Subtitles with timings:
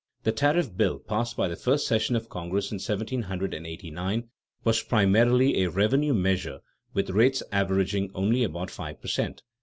[0.23, 4.29] _The tariff bill passed by the first session of Congress in 1789
[4.63, 9.43] was primarily a revenue measure with rates averaging only about five per cent.